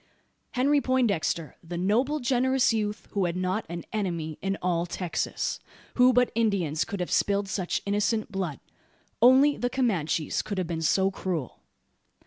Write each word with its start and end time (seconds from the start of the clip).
Henry 0.53 0.81
Poindexter 0.81 1.57
the 1.63 1.77
noble 1.77 2.19
generous 2.19 2.73
youth 2.73 3.07
who 3.11 3.25
had 3.25 3.35
not 3.37 3.67
an 3.69 3.83
enemy 3.93 4.39
in 4.41 4.57
all 4.59 4.87
Texas! 4.87 5.59
Who 5.93 6.11
but 6.11 6.31
Indians 6.33 6.83
could 6.85 6.99
have 7.01 7.11
spilled 7.11 7.47
such 7.47 7.83
innocent 7.85 8.31
blood? 8.31 8.59
Only 9.21 9.57
the 9.57 9.69
Comanches 9.69 10.41
could 10.41 10.57
have 10.57 10.65
been 10.65 10.81
so 10.81 11.11
cruel? 11.11 11.59